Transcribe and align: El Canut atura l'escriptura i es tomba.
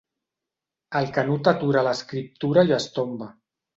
El 1.01 1.11
Canut 1.17 1.49
atura 1.53 1.85
l'escriptura 1.91 2.65
i 2.71 2.75
es 2.79 2.89
tomba. 2.97 3.29